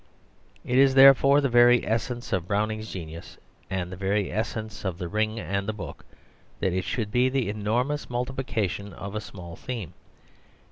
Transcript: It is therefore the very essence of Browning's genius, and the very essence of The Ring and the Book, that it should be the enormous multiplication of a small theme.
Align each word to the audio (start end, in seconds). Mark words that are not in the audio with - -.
It 0.65 0.79
is 0.79 0.95
therefore 0.95 1.41
the 1.41 1.47
very 1.47 1.85
essence 1.85 2.33
of 2.33 2.47
Browning's 2.47 2.91
genius, 2.91 3.37
and 3.69 3.91
the 3.91 3.95
very 3.95 4.31
essence 4.31 4.83
of 4.83 4.97
The 4.97 5.07
Ring 5.07 5.39
and 5.39 5.67
the 5.69 5.73
Book, 5.73 6.05
that 6.59 6.73
it 6.73 6.85
should 6.85 7.11
be 7.11 7.29
the 7.29 7.49
enormous 7.49 8.09
multiplication 8.09 8.93
of 8.93 9.13
a 9.13 9.21
small 9.21 9.55
theme. 9.55 9.93